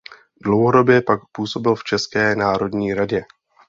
Dlouhodobě 0.43 1.01
pak 1.01 1.19
působil 1.31 1.75
v 1.75 1.83
České 1.83 2.35
národní 2.35 2.93
radě. 2.93 3.23